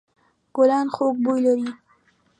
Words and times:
ګلان 0.55 0.87
خوږ 0.95 1.15
بوی 1.23 1.39
لري. 1.45 1.69